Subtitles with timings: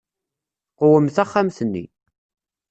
[0.77, 1.85] Qwem taxxamt-nni.